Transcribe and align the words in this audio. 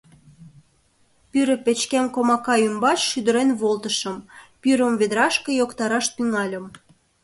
Пӱрӧ 1.31 1.55
печкем 1.65 2.05
комака 2.15 2.55
ӱмбач 2.67 2.99
шӱдырен 3.09 3.49
волтышым, 3.61 4.17
пӱрым 4.61 4.93
ведрашке 4.99 5.51
йоктараш 5.59 6.05
тӱҥальым... 6.15 6.65